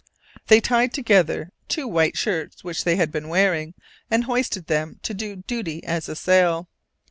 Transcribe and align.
They 0.47 0.59
tied 0.61 0.95
together 0.95 1.51
two 1.67 1.87
white 1.87 2.17
shirts 2.17 2.63
which 2.63 2.85
they 2.85 2.95
had 2.95 3.11
been 3.11 3.27
wearing, 3.27 3.75
and 4.09 4.23
hoisted 4.23 4.65
them 4.65 4.99
to 5.03 5.13
do 5.13 5.35
duty 5.35 5.83
as 5.83 6.09
a 6.09 6.15
sail. 6.15 6.67